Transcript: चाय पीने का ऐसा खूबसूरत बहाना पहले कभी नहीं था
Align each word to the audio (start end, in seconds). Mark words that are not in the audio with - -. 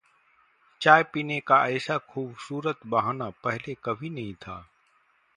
चाय 0.81 1.03
पीने 1.03 1.39
का 1.39 1.57
ऐसा 1.67 1.97
खूबसूरत 1.97 2.79
बहाना 2.85 3.29
पहले 3.43 3.75
कभी 3.83 4.09
नहीं 4.09 4.33
था 4.33 4.57